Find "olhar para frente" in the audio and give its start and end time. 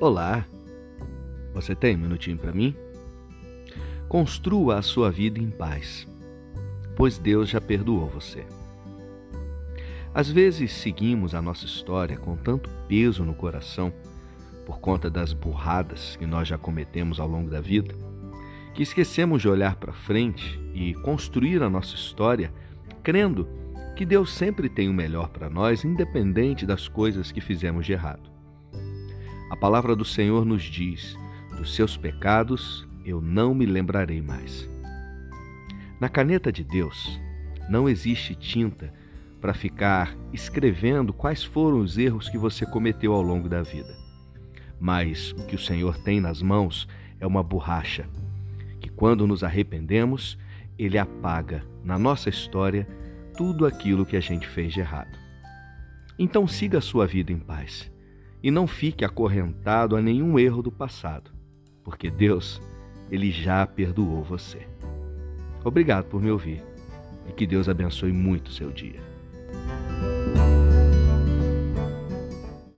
19.48-20.60